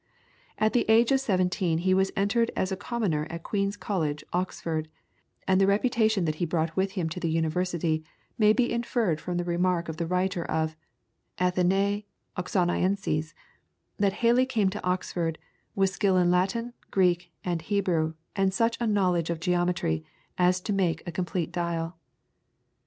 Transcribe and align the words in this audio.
At 0.57 0.73
the 0.73 0.83
age 0.89 1.11
of 1.11 1.19
seventeen 1.19 1.77
he 1.77 1.93
was 1.93 2.11
entered 2.15 2.49
as 2.55 2.71
a 2.71 2.75
commoner 2.75 3.27
at 3.29 3.43
Queen's 3.43 3.77
College, 3.77 4.23
Oxford, 4.33 4.87
and 5.47 5.61
the 5.61 5.67
reputation 5.67 6.25
that 6.25 6.33
he 6.41 6.43
brought 6.45 6.75
with 6.75 6.93
him 6.93 7.07
to 7.09 7.19
the 7.19 7.29
University 7.29 8.03
may 8.35 8.51
be 8.51 8.71
inferred 8.73 9.21
from 9.21 9.37
the 9.37 9.43
remark 9.43 9.89
of 9.89 9.97
the 9.97 10.07
writer 10.07 10.43
of 10.43 10.75
"Athenae 11.39 12.05
Oxonienses," 12.35 13.35
that 13.97 14.13
Halley 14.25 14.47
came 14.47 14.71
to 14.71 14.83
Oxford 14.83 15.37
"with 15.75 15.91
skill 15.91 16.17
in 16.17 16.31
Latin, 16.31 16.73
Greek, 16.89 17.31
and 17.45 17.61
Hebrew, 17.61 18.15
and 18.35 18.51
such 18.51 18.77
a 18.81 18.87
knowledge 18.87 19.29
of 19.29 19.39
geometry 19.39 20.03
as 20.35 20.59
to 20.61 20.73
make 20.73 21.07
a 21.07 21.11
complete 21.11 21.51
dial." 21.51 21.99